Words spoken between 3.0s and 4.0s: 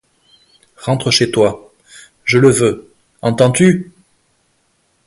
entends-tu!